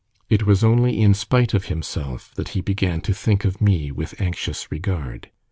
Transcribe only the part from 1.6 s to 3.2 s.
himself that he began to